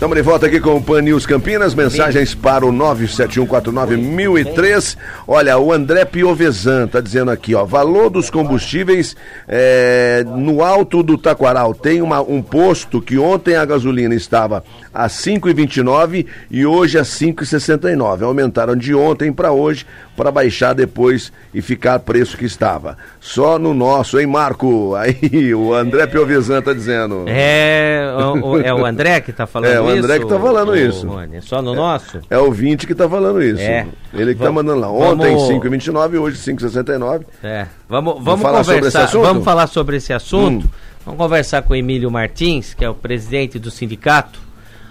[0.00, 4.96] Estamos de volta aqui com o Pan News Campinas, mensagens para o 971491003.
[5.26, 9.16] Olha, o André Piovesan está dizendo aqui, ó, valor dos combustíveis
[9.48, 11.74] é, no alto do Taquaral.
[11.74, 14.62] Tem uma, um posto que ontem a gasolina estava
[14.94, 18.22] a 5,29 e hoje a 5,69.
[18.22, 19.84] Aumentaram de ontem para hoje
[20.16, 22.96] para baixar depois e ficar preço que estava.
[23.18, 24.94] Só no nosso, hein, Marco?
[24.94, 27.24] Aí o André Piovesan está dizendo.
[27.26, 29.74] É o, é o André que está falando é?
[29.74, 31.06] É, o André que está falando isso.
[31.06, 32.20] Rony, só no nosso?
[32.30, 33.60] É o 20 que está falando isso.
[33.60, 33.86] É.
[34.12, 34.90] Ele que está mandando lá.
[34.90, 35.48] Ontem vamos...
[35.48, 37.24] 5,29, hoje 5,69.
[37.42, 37.66] É.
[37.88, 39.22] Vamos, vamos, vamos falar sobre esse assunto?
[39.22, 40.66] Vamos falar sobre esse assunto.
[40.66, 40.70] Hum.
[41.04, 44.48] Vamos conversar com o Emílio Martins, que é o presidente do sindicato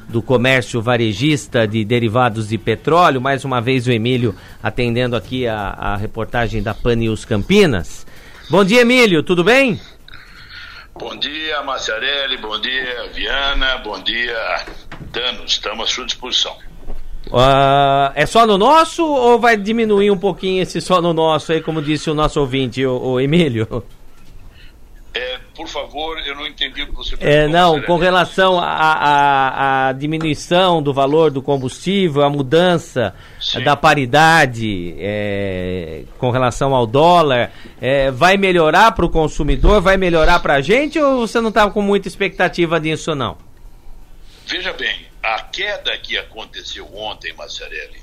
[0.08, 3.22] do comércio varejista de derivados de petróleo.
[3.22, 4.34] Mais uma vez o Emílio
[4.64, 8.06] atendendo aqui a, a reportagem da Pan News Campinas.
[8.50, 9.80] Bom dia, Emílio, tudo bem?
[11.00, 14.66] Bom dia, Marciarelli, bom dia, Viana, bom dia,
[15.12, 16.58] Dano, estamos à sua disposição.
[17.28, 21.62] Uh, é só no nosso ou vai diminuir um pouquinho esse só no nosso aí,
[21.62, 23.84] como disse o nosso ouvinte, o, o Emílio?
[25.14, 27.28] É, por favor, eu não entendi o que você perguntou.
[27.28, 33.64] É, não, com relação à diminuição do valor do combustível, a mudança Sim.
[33.64, 40.40] da paridade é, com relação ao dólar, é, vai melhorar para o consumidor, vai melhorar
[40.40, 43.38] para a gente ou você não estava com muita expectativa disso, não?
[44.46, 48.02] Veja bem, a queda que aconteceu ontem, Massarelli,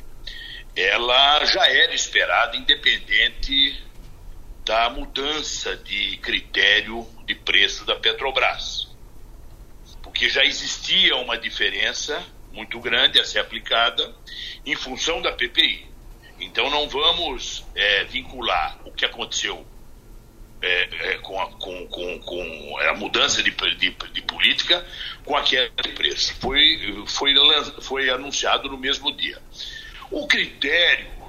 [0.76, 3.80] ela já era esperada, independente
[4.64, 8.88] da mudança de critério de preço da Petrobras.
[10.02, 14.14] Porque já existia uma diferença muito grande a ser aplicada
[14.64, 15.86] em função da PPI.
[16.40, 19.66] Então não vamos é, vincular o que aconteceu
[20.62, 24.84] é, é, com, a, com, com, com, a, mudança de, de, de, política
[25.24, 26.34] com a queda de preço.
[26.36, 27.34] Foi, foi,
[27.82, 29.40] foi anunciado no mesmo dia.
[30.10, 31.23] O critério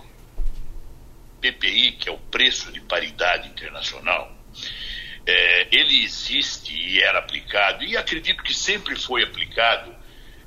[1.51, 4.31] PPI, que é o preço de paridade internacional,
[5.25, 9.93] é, ele existe e era aplicado, e acredito que sempre foi aplicado,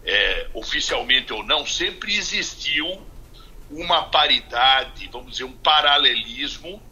[0.05, 3.07] é, oficialmente ou não, sempre existiu
[3.71, 6.83] uma paridade, vamos dizer, um paralelismo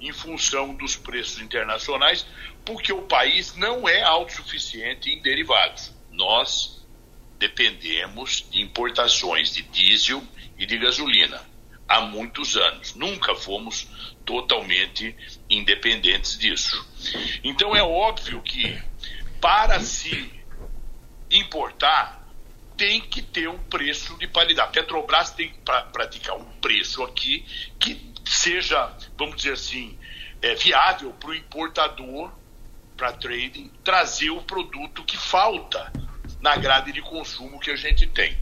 [0.00, 2.26] em função dos preços internacionais,
[2.64, 5.92] porque o país não é autossuficiente em derivados.
[6.10, 6.86] Nós
[7.38, 10.22] dependemos de importações de diesel
[10.58, 11.51] e de gasolina
[11.92, 12.94] há muitos anos.
[12.94, 13.86] Nunca fomos
[14.24, 15.14] totalmente
[15.48, 16.88] independentes disso.
[17.44, 18.80] Então é óbvio que
[19.40, 20.32] para se
[21.30, 22.26] importar
[22.76, 24.72] tem que ter um preço de paridade.
[24.72, 27.44] Petrobras tem que pra, praticar um preço aqui
[27.78, 29.98] que seja, vamos dizer assim,
[30.40, 32.32] é, viável para o importador,
[32.96, 35.92] para trading, trazer o produto que falta
[36.40, 38.36] na grade de consumo que a gente tem.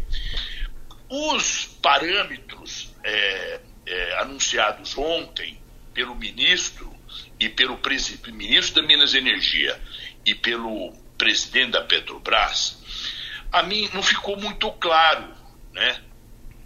[1.09, 5.61] Os parâmetros é, é, anunciados ontem
[5.93, 6.91] pelo ministro
[7.39, 7.79] e pelo
[8.33, 9.81] ministro da Minas e Energia
[10.25, 12.79] e pelo presidente da Petrobras,
[13.53, 15.35] a mim não ficou muito claro,
[15.73, 16.01] né?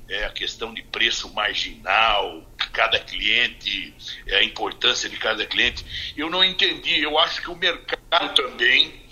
[0.06, 3.94] É a questão de preço marginal, cada cliente,
[4.26, 6.12] é a importância de cada cliente.
[6.14, 7.00] Eu não entendi.
[7.00, 9.02] Eu acho que o mercado também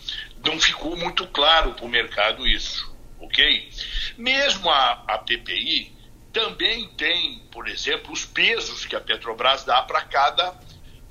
[0.44, 3.71] não ficou muito claro para o mercado isso, ok?
[4.19, 5.92] Mesmo a, a PPI,
[6.32, 10.59] também tem, por exemplo, os pesos que a Petrobras dá para cada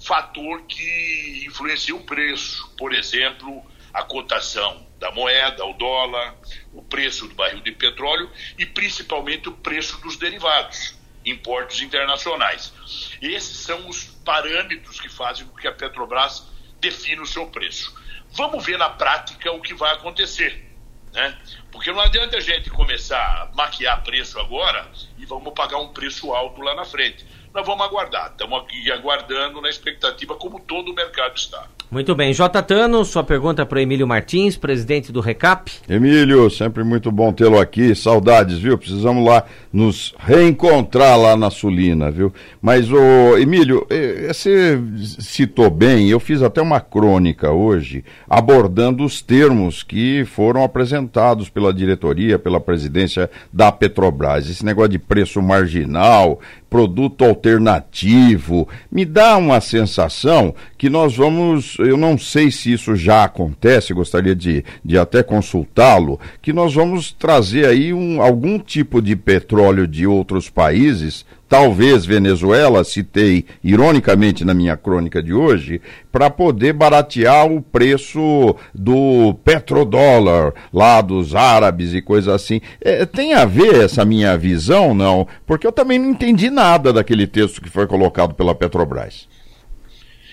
[0.03, 2.73] fator que influencia o preço.
[2.77, 6.35] Por exemplo, a cotação da moeda, o dólar,
[6.73, 10.95] o preço do barril de petróleo e principalmente o preço dos derivados,
[11.25, 12.73] importos internacionais.
[13.21, 16.47] Esses são os parâmetros que fazem com que a Petrobras
[16.79, 17.93] defina o seu preço.
[18.31, 20.70] Vamos ver na prática o que vai acontecer.
[21.13, 21.38] Né?
[21.72, 26.33] Porque não adianta a gente começar a maquiar preço agora e vamos pagar um preço
[26.33, 27.25] alto lá na frente.
[27.53, 31.67] Nós vamos aguardar, estamos aqui aguardando na expectativa como todo o mercado está.
[31.91, 32.31] Muito bem.
[32.31, 32.63] J.
[32.63, 35.69] Tano, sua pergunta para Emílio Martins, presidente do RECAP.
[35.90, 37.94] Emílio, sempre muito bom tê-lo aqui.
[37.94, 38.77] Saudades, viu?
[38.77, 39.44] Precisamos lá
[39.74, 42.33] nos reencontrar lá na Sulina, viu?
[42.62, 43.86] Mas, o Emílio,
[44.25, 44.81] você
[45.19, 51.74] citou bem, eu fiz até uma crônica hoje abordando os termos que foram apresentados pela
[51.74, 54.50] diretoria, pela presidência da Petrobras.
[54.50, 56.39] Esse negócio de preço marginal,
[56.71, 63.25] produto alternativo, me dá uma sensação que nós vamos eu não sei se isso já
[63.25, 69.18] acontece, gostaria de, de até consultá-lo, que nós vamos trazer aí um, algum tipo de
[69.18, 76.71] petróleo de outros países talvez Venezuela, citei ironicamente na minha crônica de hoje, para poder
[76.71, 82.62] baratear o preço do petrodólar lá dos árabes e coisa assim.
[82.80, 85.27] É, tem a ver essa minha visão, não?
[85.45, 89.27] Porque eu também não entendi nada daquele texto que foi colocado pela Petrobras.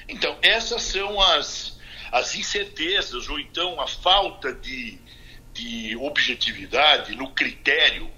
[0.09, 1.81] Então, essas são as,
[2.13, 4.97] as incertezas, ou então a falta de,
[5.53, 8.09] de objetividade no critério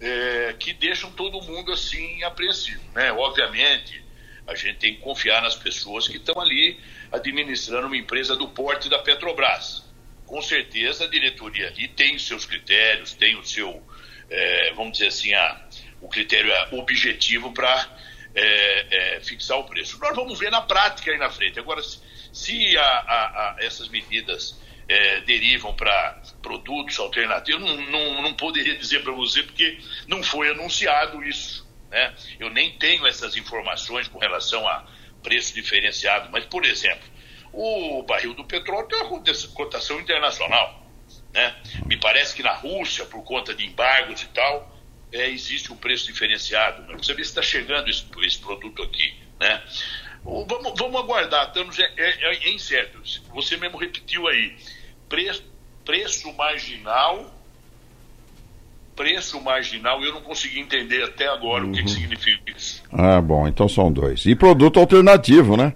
[0.00, 2.82] é, que deixam todo mundo assim apreensivo.
[2.94, 3.12] Né?
[3.12, 4.04] Obviamente,
[4.46, 6.78] a gente tem que confiar nas pessoas que estão ali
[7.10, 9.84] administrando uma empresa do porte da Petrobras.
[10.24, 13.82] Com certeza a diretoria ali tem os seus critérios, tem o seu,
[14.28, 15.66] é, vamos dizer assim, a,
[16.00, 17.98] o critério é objetivo para
[18.34, 19.98] é, é, fixar o preço.
[19.98, 21.58] Nós vamos ver na prática aí na frente.
[21.58, 21.80] Agora,
[22.32, 28.76] se a, a, a essas medidas é, derivam para produtos alternativos, não, não, não poderia
[28.78, 31.66] dizer para você porque não foi anunciado isso.
[31.90, 32.14] Né?
[32.38, 34.86] Eu nem tenho essas informações com relação a
[35.22, 37.08] preço diferenciado, mas, por exemplo,
[37.52, 39.22] o barril do petróleo tem uma
[39.54, 40.86] cotação internacional.
[41.32, 41.54] Né?
[41.86, 44.76] Me parece que na Rússia, por conta de embargos e tal,
[45.12, 46.82] é, existe um preço diferenciado.
[46.82, 46.96] Né?
[46.96, 49.14] Você vê se está chegando esse, esse, produto aqui.
[49.40, 49.62] Né?
[50.26, 53.00] Vamos, vamos aguardar, estamos, é, é, é, incerto.
[53.32, 54.56] Você mesmo repetiu aí.
[55.08, 55.44] Preço,
[55.84, 57.32] preço marginal.
[58.96, 61.70] Preço marginal, eu não consegui entender até agora uhum.
[61.70, 61.94] o que, que uhum.
[61.94, 62.82] significa isso.
[62.90, 64.26] Ah, bom, então são dois.
[64.26, 65.74] E produto alternativo, né?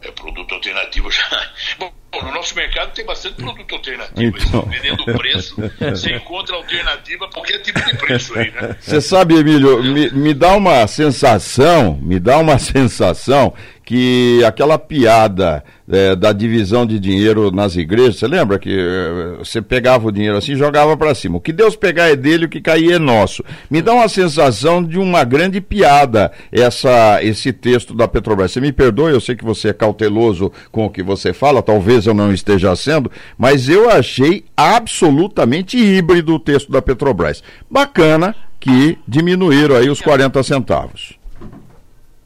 [0.00, 1.52] É produto alternativo já.
[1.78, 4.36] Bom, no nosso mercado tem bastante produto alternativo.
[4.36, 4.60] Então...
[4.62, 8.76] Dependendo do preço, você encontra alternativa qualquer tipo de preço aí, né?
[8.80, 13.54] Você sabe, Emílio, me, me dá uma sensação, me dá uma sensação
[13.92, 19.60] que aquela piada é, da divisão de dinheiro nas igrejas, você lembra que é, você
[19.60, 21.36] pegava o dinheiro assim e jogava para cima.
[21.36, 23.44] O que Deus pegar é dele, o que cair é nosso.
[23.70, 28.52] Me dá uma sensação de uma grande piada essa, esse texto da Petrobras.
[28.52, 32.06] Você me perdoe, eu sei que você é cauteloso com o que você fala, talvez
[32.06, 37.42] eu não esteja sendo, mas eu achei absolutamente híbrido o texto da Petrobras.
[37.70, 41.20] Bacana que diminuíram aí os 40 centavos.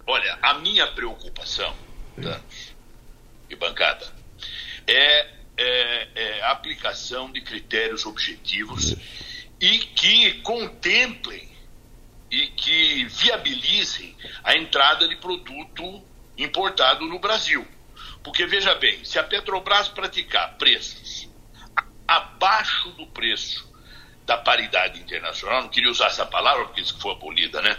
[0.09, 1.26] Olha, a minha preocupação,
[2.17, 2.77] Danos
[3.49, 4.07] e bancada,
[4.87, 8.97] é, é, é, a aplicação de critérios objetivos
[9.61, 11.49] e que contemplem
[12.31, 16.05] e que viabilizem a entrada de produto
[16.37, 17.67] importado no Brasil.
[18.23, 21.29] Porque veja bem, se a Petrobras praticar preços
[22.07, 23.66] abaixo do preço
[24.27, 27.79] da paridade internacional, não queria usar essa palavra porque isso foi abolida, né?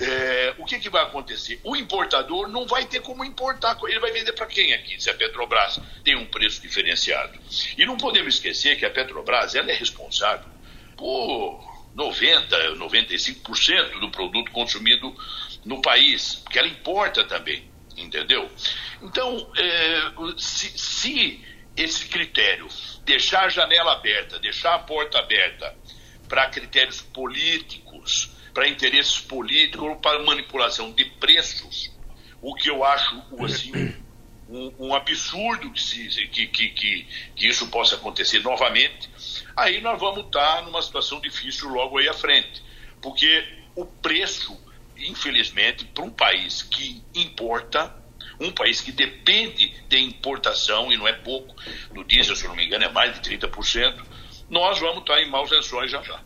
[0.00, 1.60] É, o que, que vai acontecer?
[1.62, 5.14] O importador não vai ter como importar, ele vai vender para quem aqui, se a
[5.14, 7.38] Petrobras tem um preço diferenciado.
[7.76, 10.48] E não podemos esquecer que a Petrobras ela é responsável
[10.96, 11.60] por
[11.94, 15.14] 90, 95% do produto consumido
[15.66, 17.62] no país, porque ela importa também,
[17.94, 18.50] entendeu?
[19.02, 21.44] Então, é, se, se
[21.76, 22.68] esse critério
[23.04, 25.76] deixar a janela aberta, deixar a porta aberta
[26.28, 31.92] para critérios políticos, para interesses políticos ou para manipulação de preços,
[32.40, 33.94] o que eu acho assim,
[34.48, 39.10] um, um absurdo se, que, que, que, que, isso possa acontecer novamente,
[39.56, 42.62] aí nós vamos estar numa situação difícil logo aí à frente.
[43.00, 43.44] Porque
[43.74, 44.58] o preço,
[44.96, 47.94] infelizmente, para um país que importa,
[48.40, 51.54] um país que depende de importação, e não é pouco,
[51.92, 53.94] no diesel, se não me engano, é mais de 30%,
[54.50, 56.20] nós vamos estar em maus lençóis já já.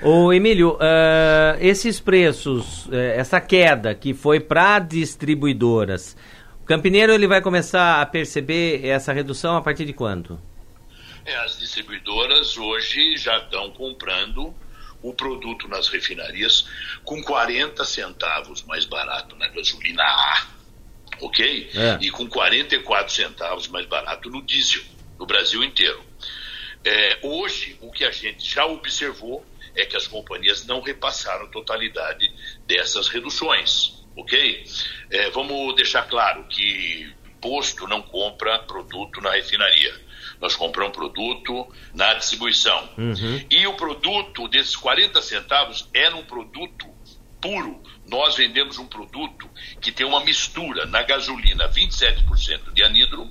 [0.00, 6.16] Ô Emílio, uh, esses preços, uh, essa queda que foi para distribuidoras,
[6.62, 10.40] o campineiro ele vai começar a perceber essa redução a partir de quando?
[11.24, 14.54] É, as distribuidoras hoje já estão comprando
[15.02, 16.66] o produto nas refinarias
[17.04, 20.57] com 40 centavos mais barato na gasolina A
[21.20, 21.70] ok?
[21.74, 21.98] É.
[22.00, 24.82] E com 44 centavos mais barato no diesel,
[25.18, 26.02] no Brasil inteiro.
[26.84, 29.44] É, hoje, o que a gente já observou
[29.74, 32.30] é que as companhias não repassaram a totalidade
[32.66, 34.64] dessas reduções, ok?
[35.10, 39.94] É, vamos deixar claro que posto não compra produto na refinaria.
[40.40, 42.88] Nós compramos produto na distribuição.
[42.96, 43.44] Uhum.
[43.50, 46.86] E o produto desses 40 centavos era um produto
[47.40, 49.48] puro, nós vendemos um produto
[49.80, 53.30] que tem uma mistura na gasolina 27% de anidro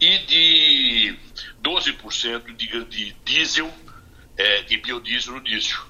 [0.00, 1.18] e de
[1.62, 3.72] 12% de, de diesel,
[4.36, 5.80] é, de biodiesel no diesel.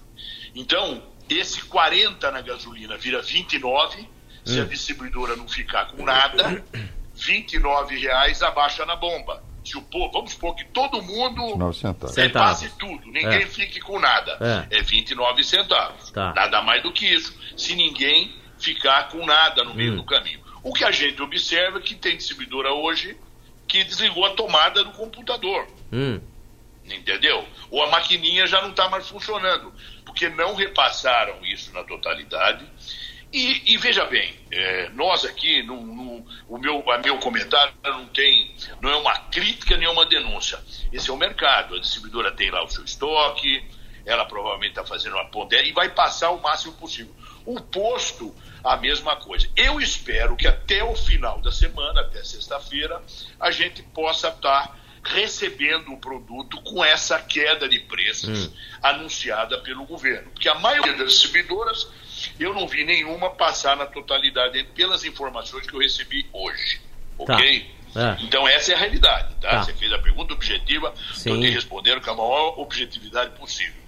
[0.55, 4.09] Então, esse 40 na gasolina vira 29,
[4.45, 4.67] se a hum.
[4.67, 6.65] distribuidora não ficar com nada,
[7.15, 9.43] 29 reais abaixa na bomba.
[9.83, 11.57] Povo, vamos supor que todo mundo
[12.33, 13.47] passe tudo, ninguém é.
[13.47, 14.67] fique com nada.
[14.71, 16.11] É, é 29 centavos.
[16.11, 16.33] Tá.
[16.35, 17.35] Nada mais do que isso.
[17.57, 19.97] Se ninguém ficar com nada no meio hum.
[19.97, 20.41] do caminho.
[20.63, 23.17] O que a gente observa é que tem distribuidora hoje
[23.69, 25.67] que desligou a tomada do computador.
[25.93, 26.21] Hum.
[26.85, 27.47] Entendeu?
[27.71, 29.73] Ou a maquininha já não está mais funcionando,
[30.05, 32.65] porque não repassaram isso na totalidade.
[33.33, 36.14] E, e veja bem, é, nós aqui, no, no,
[36.49, 40.59] o meu, a meu comentário não tem, não é uma crítica nem uma denúncia.
[40.93, 41.75] Esse é o mercado.
[41.75, 43.65] A distribuidora tem lá o seu estoque,
[44.05, 47.15] ela provavelmente está fazendo uma pondera e vai passar o máximo possível.
[47.47, 49.49] O posto, a mesma coisa.
[49.57, 53.03] Eu espero que até o final da semana, até sexta-feira,
[53.41, 58.53] a gente possa estar tá recebendo o produto com essa queda de preços hum.
[58.83, 60.31] anunciada pelo governo.
[60.31, 61.89] Porque a maioria das distribuidoras
[62.39, 66.81] eu não vi nenhuma passar na totalidade pelas informações que eu recebi hoje.
[67.27, 67.35] Tá.
[67.35, 67.71] Ok?
[67.97, 68.17] É.
[68.25, 69.51] Então essa é a realidade, tá?
[69.51, 69.63] tá.
[69.63, 73.85] Você fez a pergunta objetiva, estou te respondendo com a maior objetividade possível.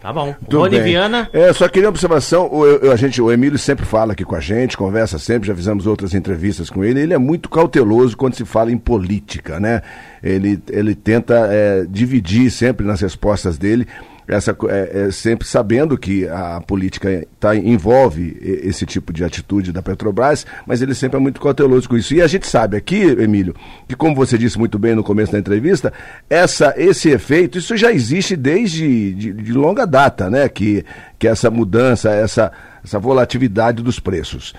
[0.00, 0.34] Tá bom.
[0.52, 1.28] Rony Viana.
[1.32, 2.48] É, só queria uma observação.
[2.52, 5.86] O, a gente, o Emílio sempre fala aqui com a gente, conversa sempre, já fizemos
[5.86, 7.00] outras entrevistas com ele.
[7.00, 9.82] Ele é muito cauteloso quando se fala em política, né?
[10.22, 13.88] Ele, ele tenta é, dividir sempre nas respostas dele
[14.28, 19.82] essa, é, é, sempre sabendo que a política tá, envolve esse tipo de atitude da
[19.82, 22.14] Petrobras, mas ele sempre é muito cauteloso com isso.
[22.14, 23.54] E a gente sabe aqui, Emílio,
[23.88, 25.92] que como você disse muito bem no começo da entrevista,
[26.28, 30.48] essa, esse efeito, isso já existe desde de, de longa data, né?
[30.48, 30.84] Que,
[31.18, 32.50] que essa mudança, essa,
[32.82, 34.54] essa volatilidade dos preços.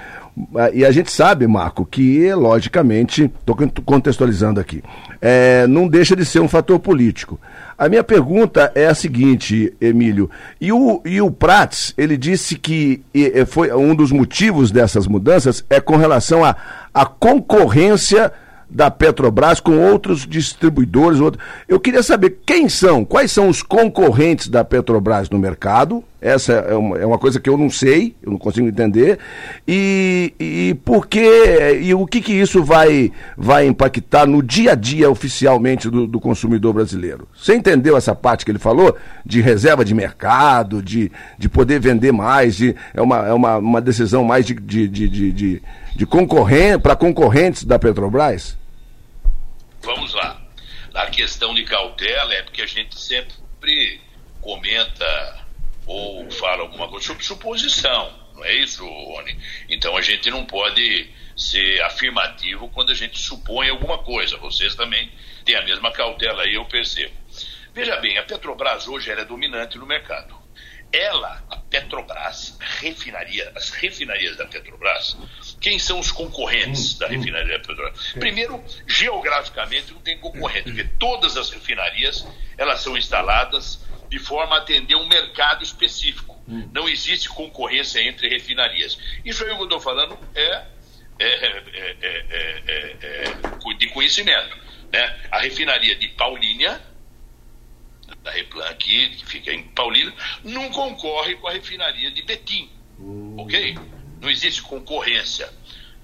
[0.74, 4.84] E a gente sabe, Marco, que, logicamente, estou contextualizando aqui,
[5.20, 7.40] é, não deixa de ser um fator político.
[7.78, 10.30] A minha pergunta é a seguinte, Emílio,
[10.60, 15.64] e o, e o Prats, ele disse que e, foi um dos motivos dessas mudanças
[15.70, 16.56] é com relação à
[16.94, 18.34] a, a concorrência
[18.70, 21.20] da Petrobras com outros distribuidores.
[21.20, 21.40] Outro...
[21.68, 26.04] Eu queria saber quem são, quais são os concorrentes da Petrobras no mercado.
[26.28, 29.20] Essa é uma, é uma coisa que eu não sei, eu não consigo entender.
[29.68, 34.76] E, e por que, e o que, que isso vai, vai impactar no dia a
[34.76, 37.28] dia oficialmente do, do consumidor brasileiro?
[37.36, 38.96] Você entendeu essa parte que ele falou?
[39.26, 43.82] De reserva de mercado, de, de poder vender mais, de, é, uma, é uma, uma
[43.82, 45.62] decisão mais de, de, de, de
[45.98, 48.56] de concorrente para concorrentes da Petrobras?
[49.82, 50.40] Vamos lá.
[50.94, 54.00] A questão de cautela é porque a gente sempre
[54.40, 55.47] comenta
[55.88, 59.36] ou fala alguma coisa sobre suposição, não é isso, Rony?
[59.70, 64.38] Então a gente não pode ser afirmativo quando a gente supõe alguma coisa.
[64.38, 65.12] Vocês também
[65.46, 67.14] têm a mesma cautela aí, eu percebo.
[67.74, 70.36] Veja bem, a Petrobras hoje é dominante no mercado.
[70.92, 75.18] Ela, a Petrobras, refinaria, as refinarias da Petrobras,
[75.60, 77.10] quem são os concorrentes hum, da hum.
[77.10, 78.14] refinaria Petrobras?
[78.14, 82.26] Primeiro, geograficamente não tem concorrente, porque todas as refinarias
[82.58, 86.42] elas são instaladas de forma a atender um mercado específico.
[86.48, 86.70] Hum.
[86.74, 88.98] Não existe concorrência entre refinarias.
[89.26, 90.66] Isso aí que eu estou falando é,
[91.20, 91.28] é,
[91.80, 91.98] é,
[93.02, 94.58] é, de conhecimento.
[94.92, 95.28] Né?
[95.32, 96.82] A refinaria de Paulínia,
[98.24, 102.70] da Replan aqui, que fica em Paulínia, não concorre com a refinaria de Betim.
[103.38, 103.76] Ok?
[104.20, 105.50] não existe concorrência.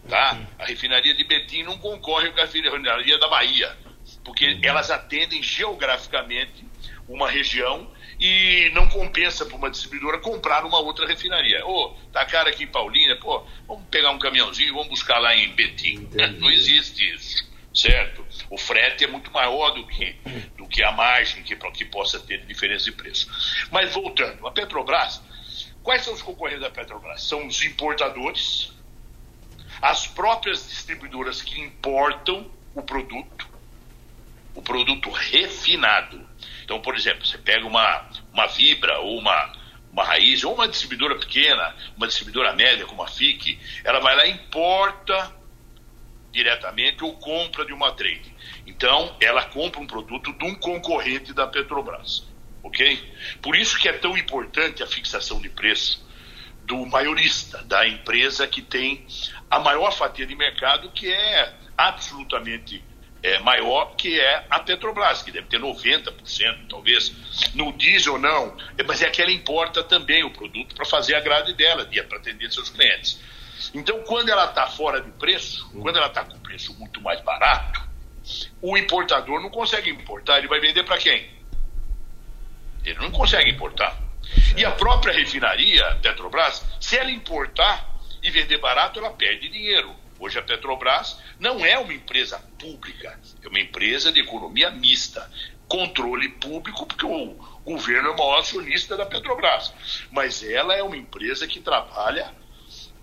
[0.08, 0.38] Tá?
[0.60, 3.76] A refinaria de Betim não concorre com a refinaria da Bahia,
[4.24, 6.66] porque elas atendem geograficamente
[7.08, 11.66] uma região e não compensa para uma distribuidora comprar uma outra refinaria.
[11.66, 15.20] Ô, oh, tá cara aqui em Paulínia, pô, vamos pegar um caminhãozinho e vamos buscar
[15.20, 15.96] lá em Betim.
[15.96, 16.40] Entendi.
[16.40, 18.26] Não existe isso, certo?
[18.50, 20.16] O frete é muito maior do que,
[20.58, 23.28] do que a margem que, que possa ter diferença de preço.
[23.72, 25.22] Mas voltando, a Petrobras
[25.84, 27.24] Quais são os concorrentes da Petrobras?
[27.24, 28.72] São os importadores,
[29.82, 33.50] as próprias distribuidoras que importam o produto,
[34.56, 36.26] o produto refinado.
[36.63, 39.53] Então, por exemplo, você pega uma, uma Vibra ou uma,
[39.91, 44.25] uma Raiz, ou uma distribuidora pequena, uma distribuidora média como a FIC, ela vai lá
[44.25, 45.32] e importa
[46.32, 48.34] diretamente ou compra de uma trade.
[48.65, 53.13] Então, ela compra um produto de um concorrente da Petrobras ok?
[53.41, 56.03] Por isso que é tão importante a fixação de preço
[56.63, 59.05] do maiorista, da empresa que tem
[59.51, 62.84] a maior fatia de mercado, que é absolutamente
[63.24, 67.15] é, maior, que é a Petrobras, que deve ter 90%, talvez,
[67.56, 71.53] no diesel não, mas é que ela importa também o produto para fazer a grade
[71.53, 73.20] dela, para atender seus clientes.
[73.74, 77.82] Então, quando ela está fora de preço, quando ela está com preço muito mais barato,
[78.62, 81.30] o importador não consegue importar, ele vai vender para quem?
[82.84, 83.98] Ele não consegue importar.
[84.58, 87.89] E a própria refinaria, Petrobras, se ela importar
[88.22, 89.96] e vender barato, ela perde dinheiro.
[90.24, 95.30] Hoje a Petrobras não é uma empresa pública, é uma empresa de economia mista.
[95.68, 99.74] Controle público, porque o governo é o maior acionista da Petrobras.
[100.12, 102.34] Mas ela é uma empresa que trabalha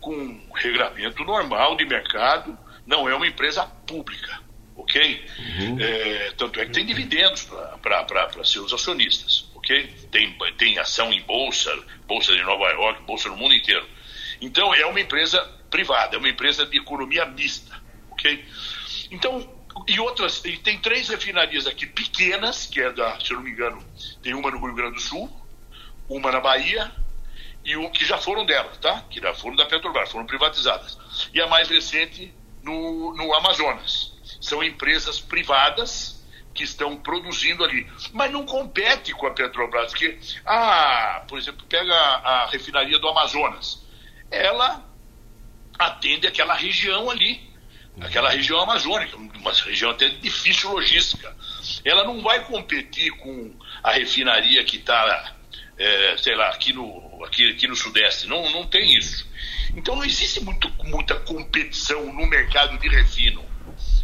[0.00, 4.40] com regramento normal de mercado, não é uma empresa pública,
[4.74, 5.26] ok?
[5.58, 5.78] Uhum.
[5.78, 7.46] É, tanto é que tem dividendos
[7.82, 9.94] para seus acionistas, ok?
[10.10, 11.70] Tem, tem ação em bolsa,
[12.06, 13.86] bolsa de Nova York, bolsa no mundo inteiro.
[14.40, 18.44] Então é uma empresa privada, é uma empresa de economia mista, ok?
[19.10, 19.48] Então,
[19.86, 23.50] e outras, e tem três refinarias aqui pequenas, que é da, se eu não me
[23.50, 23.82] engano,
[24.22, 25.30] tem uma no Rio Grande do Sul,
[26.08, 26.92] uma na Bahia
[27.64, 29.04] e o que já foram delas, tá?
[29.10, 30.98] Que já foram da Petrobras, foram privatizadas.
[31.32, 34.12] E a mais recente no, no Amazonas.
[34.40, 36.24] São empresas privadas
[36.54, 37.86] que estão produzindo ali.
[38.12, 43.08] Mas não compete com a Petrobras, porque, ah, por exemplo, pega a, a refinaria do
[43.08, 43.86] Amazonas.
[44.30, 44.84] Ela
[45.86, 47.40] atende aquela região ali,
[48.00, 51.34] aquela região amazônica, uma região até difícil logística.
[51.84, 55.34] Ela não vai competir com a refinaria que está
[55.80, 58.26] é, sei lá, aqui no, aqui, aqui no Sudeste.
[58.26, 59.26] Não, não tem isso.
[59.74, 63.42] Então não existe muito, muita competição no mercado de refino.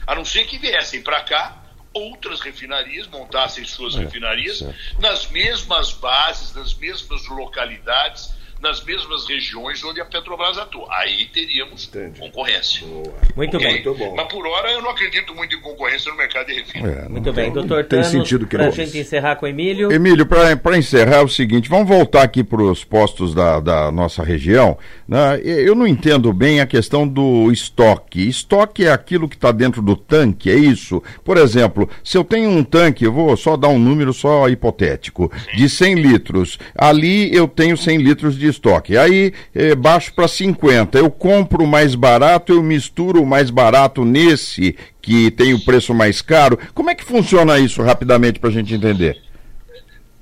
[0.07, 5.01] A não ser que viessem para cá outras refinarias, montassem suas é, refinarias certo.
[5.01, 10.87] nas mesmas bases, nas mesmas localidades, nas mesmas regiões onde a Petrobras atua.
[10.91, 12.21] Aí teríamos Entendi.
[12.21, 12.87] concorrência.
[12.87, 13.15] Boa.
[13.35, 13.67] Muito okay?
[13.69, 13.85] bem.
[13.85, 14.15] Muito bom.
[14.17, 16.89] Mas por hora eu não acredito muito em concorrência no mercado de refino.
[16.89, 19.93] É, muito bem, doutor tem Thanos, sentido que para a gente encerrar com o Emílio.
[19.93, 24.23] Emílio, para encerrar é o seguinte, vamos voltar aqui para os postos da, da nossa
[24.23, 24.79] região.
[25.07, 25.41] Né?
[25.45, 28.27] Eu não entendo bem a questão do estoque.
[28.29, 31.03] Estoque é aquilo que está dentro do tanque, é isso?
[31.25, 35.31] Por exemplo, se eu tenho um tanque, eu vou só dar um número só hipotético,
[35.55, 36.59] de 100 litros.
[36.75, 38.97] Ali eu tenho 100 litros de estoque.
[38.97, 40.99] Aí é, baixo para 50.
[40.99, 46.59] Eu compro mais barato, eu misturo mais barato nesse que tem o preço mais caro.
[46.75, 49.23] Como é que funciona isso rapidamente para a gente entender?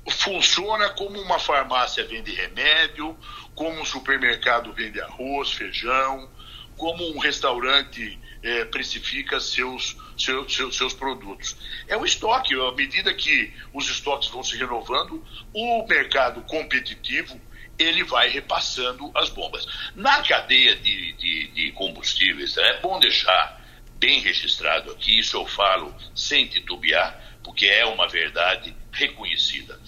[0.07, 3.15] Funciona como uma farmácia vende remédio,
[3.55, 6.29] como um supermercado vende arroz, feijão,
[6.77, 11.57] como um restaurante é, precifica seus, seus, seus, seus, produtos.
[11.87, 17.41] É o estoque, à medida que os estoques vão se renovando, o mercado competitivo
[17.77, 19.65] ele vai repassando as bombas.
[19.95, 23.63] Na cadeia de, de, de combustíveis, é bom deixar
[23.97, 29.79] bem registrado aqui, isso eu falo sem titubear, porque é uma verdade reconhecida.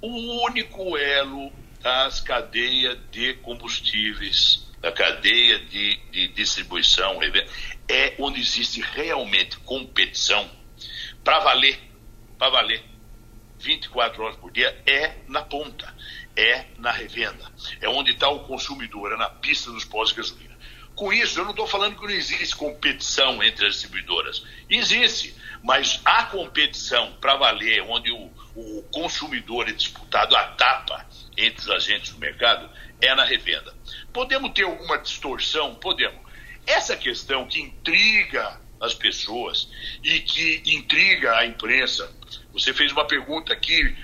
[0.00, 7.18] O único elo das cadeias de combustíveis, da cadeia de, de distribuição,
[7.88, 10.50] é onde existe realmente competição
[11.24, 11.78] para valer,
[12.38, 12.84] para valer,
[13.58, 15.94] 24 horas por dia, é na ponta
[16.36, 17.50] é na revenda.
[17.80, 20.56] É onde está o consumidor, é na pista dos postos de gasolina.
[20.94, 24.42] Com isso, eu não estou falando que não existe competição entre as distribuidoras.
[24.68, 31.60] Existe, mas a competição para valer, onde o, o consumidor é disputado a tapa entre
[31.60, 32.70] os agentes do mercado,
[33.00, 33.74] é na revenda.
[34.12, 35.74] Podemos ter alguma distorção?
[35.74, 36.18] Podemos.
[36.66, 39.68] Essa questão que intriga as pessoas
[40.02, 42.10] e que intriga a imprensa.
[42.52, 43.96] Você fez uma pergunta aqui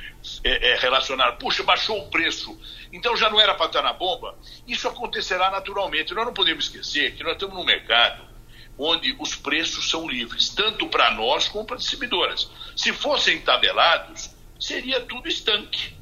[0.44, 2.56] é, é, relacionado, puxa, baixou o preço,
[2.92, 6.14] então já não era para estar na bomba, isso acontecerá naturalmente.
[6.14, 8.30] Nós não podemos esquecer que nós estamos num mercado
[8.78, 12.50] onde os preços são livres, tanto para nós como para distribuidoras.
[12.76, 15.94] Se fossem tabelados, seria tudo estanque,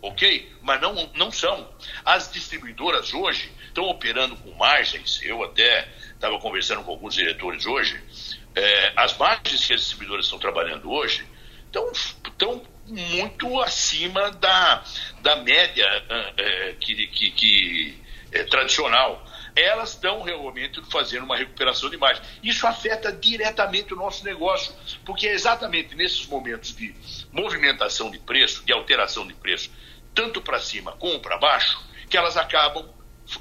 [0.00, 0.52] ok?
[0.60, 1.68] Mas não, não são.
[2.04, 8.00] As distribuidoras hoje estão operando com margens, eu até estava conversando com alguns diretores hoje,
[8.54, 11.26] é, as margens que as distribuidoras estão trabalhando hoje
[11.72, 14.84] estão, estão muito acima da,
[15.22, 15.86] da média
[16.36, 19.26] é, que, que, que é tradicional.
[19.54, 22.22] Elas estão realmente fazendo uma recuperação de margem.
[22.42, 26.94] Isso afeta diretamente o nosso negócio, porque é exatamente nesses momentos de
[27.30, 29.70] movimentação de preço, de alteração de preço,
[30.14, 32.88] tanto para cima como para baixo, que elas acabam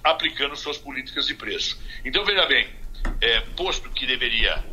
[0.04, 1.80] aplicando suas políticas de preço.
[2.04, 2.70] Então, veja bem,
[3.22, 4.64] é, posto que deveria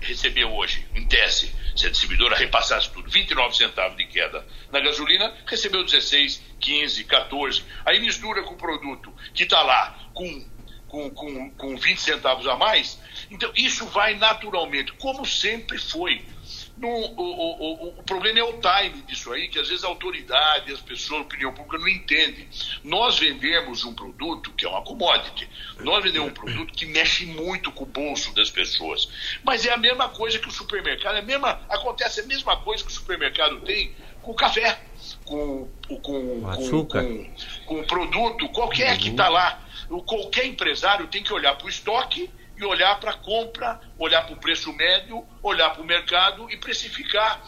[0.00, 5.34] receber hoje, em tese, se a distribuidora repassasse tudo, 29 centavos de queda na gasolina,
[5.46, 7.64] recebeu 16, 15, 14.
[7.84, 10.44] Aí mistura com o produto que está lá com,
[10.88, 12.98] com, com, com 20 centavos a mais.
[13.30, 16.24] Então, isso vai naturalmente, como sempre foi.
[16.76, 20.72] No, o, o, o, problema é o time disso aí, que às vezes a autoridade,
[20.72, 22.46] as pessoas, a opinião pública não entendem.
[22.84, 25.48] Nós vendemos um produto que é uma commodity.
[25.80, 29.08] Nós vendemos um produto que mexe muito com o bolso das pessoas.
[29.42, 32.90] Mas é a mesma coisa que o supermercado, é mesma, acontece a mesma coisa que
[32.90, 34.78] o supermercado tem com o café,
[35.24, 36.42] com, com, com,
[36.88, 37.30] com,
[37.64, 38.98] com o produto, qualquer uhum.
[38.98, 39.62] que está lá.
[40.04, 44.34] Qualquer empresário tem que olhar para o estoque e olhar para a compra, olhar para
[44.34, 47.42] o preço médio, olhar para o mercado e precificar.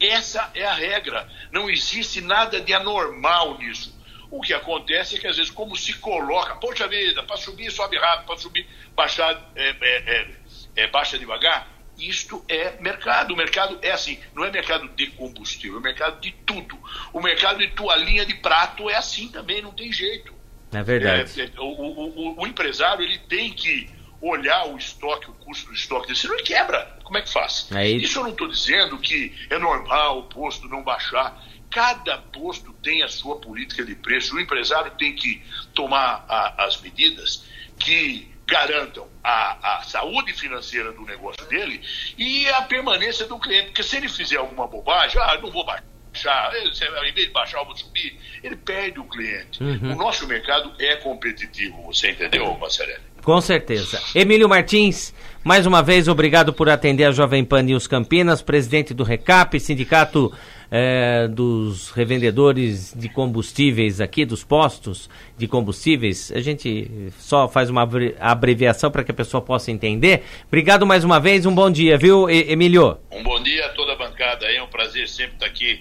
[0.00, 1.28] Essa é a regra.
[1.50, 3.94] Não existe nada de anormal nisso.
[4.30, 7.96] O que acontece é que às vezes, como se coloca, poxa vida, para subir sobe
[7.96, 10.30] rápido, para subir baixar é, é, é,
[10.76, 13.32] é, baixa devagar, isto é mercado.
[13.32, 16.76] O mercado é assim, não é mercado de combustível, é mercado de tudo.
[17.12, 20.34] O mercado de toalhinha de prato é assim também, não tem jeito.
[20.72, 21.40] É verdade.
[21.40, 23.88] É, é, o, o, o, empresário ele tem que
[24.28, 26.98] olhar o estoque, o custo do estoque desse, ele quebra.
[27.02, 27.68] Como é que faz?
[27.72, 28.02] Aí...
[28.02, 31.42] Isso eu não estou dizendo que é normal o posto não baixar.
[31.70, 34.36] Cada posto tem a sua política de preço.
[34.36, 35.42] O empresário tem que
[35.74, 37.44] tomar a, as medidas
[37.78, 41.80] que garantam a, a, saúde financeira do negócio dele
[42.16, 43.66] e a permanência do cliente.
[43.66, 47.58] Porque se ele fizer alguma bobagem, ah, não vou baixar baixar, em vez de baixar,
[47.58, 49.62] eu vou subir, ele perde o cliente.
[49.62, 49.92] Uhum.
[49.92, 52.92] O nosso mercado é competitivo, você entendeu, Marcelo?
[53.24, 53.98] Com certeza.
[54.14, 59.02] Emílio Martins, mais uma vez, obrigado por atender a Jovem Pan News Campinas, presidente do
[59.02, 60.30] RECAP, sindicato
[60.70, 65.08] é, dos revendedores de combustíveis aqui, dos postos
[65.38, 66.30] de combustíveis.
[66.34, 67.88] A gente só faz uma
[68.20, 70.22] abreviação para que a pessoa possa entender.
[70.46, 72.98] Obrigado mais uma vez, um bom dia, viu, Emílio?
[73.10, 75.80] Um bom dia a toda a bancada é um prazer sempre estar aqui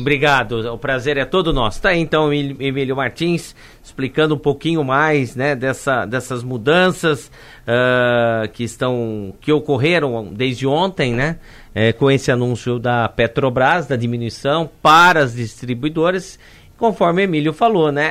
[0.00, 1.80] Obrigado, o prazer é todo nosso.
[1.80, 7.30] Tá aí então Emílio Martins explicando um pouquinho mais né, dessa, dessas mudanças
[7.66, 11.38] uh, que estão que ocorreram desde ontem, né?
[11.74, 16.38] É, com esse anúncio da Petrobras, da diminuição para as distribuidoras,
[16.76, 18.10] conforme Emílio falou, né?